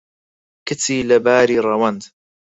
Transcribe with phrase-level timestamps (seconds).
[0.67, 2.01] کچی لەباری ڕەوەند